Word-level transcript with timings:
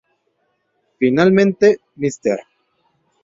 Finalmente, 0.97 1.79
Mr. 1.97 2.39